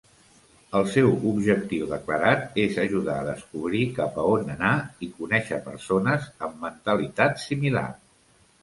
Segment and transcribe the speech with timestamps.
[0.77, 6.29] El seu objectiu declarat és ajudar a descobrir cap a on anar i conèixer persones
[6.49, 7.89] amb mentalitat similar.